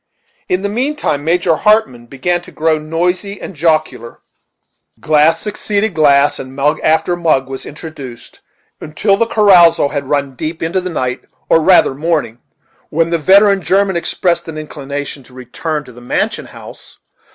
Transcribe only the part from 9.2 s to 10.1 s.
carousal had